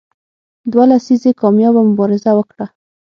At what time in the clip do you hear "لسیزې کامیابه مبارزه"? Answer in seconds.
0.91-2.31